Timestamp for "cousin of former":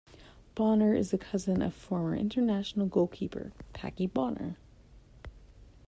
1.19-2.15